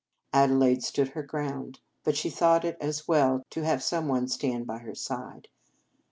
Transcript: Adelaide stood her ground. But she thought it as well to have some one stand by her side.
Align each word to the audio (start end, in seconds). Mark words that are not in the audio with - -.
Adelaide 0.33 0.81
stood 0.83 1.09
her 1.09 1.21
ground. 1.21 1.79
But 2.03 2.17
she 2.17 2.31
thought 2.31 2.65
it 2.65 2.75
as 2.81 3.07
well 3.07 3.43
to 3.51 3.61
have 3.65 3.83
some 3.83 4.07
one 4.07 4.27
stand 4.27 4.65
by 4.65 4.79
her 4.79 4.95
side. 4.95 5.47